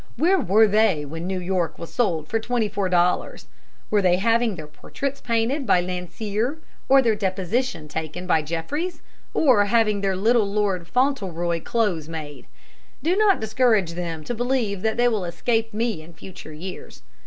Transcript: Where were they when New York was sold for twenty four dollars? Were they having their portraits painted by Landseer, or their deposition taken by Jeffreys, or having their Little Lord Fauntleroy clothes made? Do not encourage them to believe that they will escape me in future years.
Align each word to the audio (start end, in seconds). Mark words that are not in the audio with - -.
Where 0.15 0.39
were 0.39 0.65
they 0.65 1.05
when 1.05 1.27
New 1.27 1.39
York 1.39 1.77
was 1.77 1.93
sold 1.93 2.27
for 2.27 2.39
twenty 2.39 2.67
four 2.67 2.89
dollars? 2.89 3.45
Were 3.91 4.01
they 4.01 4.15
having 4.15 4.55
their 4.55 4.65
portraits 4.65 5.21
painted 5.21 5.67
by 5.67 5.79
Landseer, 5.79 6.57
or 6.89 7.03
their 7.03 7.13
deposition 7.15 7.87
taken 7.87 8.25
by 8.25 8.41
Jeffreys, 8.41 9.03
or 9.35 9.65
having 9.65 10.01
their 10.01 10.15
Little 10.15 10.51
Lord 10.51 10.87
Fauntleroy 10.87 11.61
clothes 11.61 12.09
made? 12.09 12.47
Do 13.03 13.15
not 13.15 13.43
encourage 13.43 13.91
them 13.93 14.23
to 14.23 14.33
believe 14.33 14.81
that 14.81 14.97
they 14.97 15.07
will 15.07 15.23
escape 15.23 15.71
me 15.71 16.01
in 16.01 16.15
future 16.15 16.51
years. 16.51 17.03